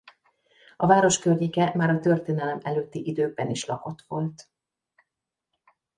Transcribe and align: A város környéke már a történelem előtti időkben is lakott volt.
A 0.77 0.85
város 0.87 1.19
környéke 1.19 1.71
már 1.75 1.89
a 1.89 1.99
történelem 1.99 2.59
előtti 2.61 3.07
időkben 3.07 3.49
is 3.49 3.65
lakott 3.65 4.01
volt. 4.07 4.49